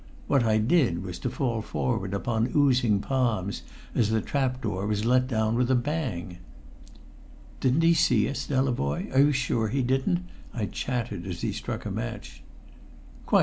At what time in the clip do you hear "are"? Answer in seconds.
9.13-9.19